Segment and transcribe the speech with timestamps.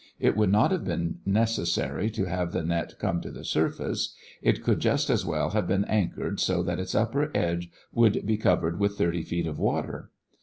[0.19, 4.15] It would not have been necessary to have the net come to the surface.
[4.41, 8.37] It could just as well have been anchored so that its upper edge would be
[8.37, 10.09] covered with thirty feet of water.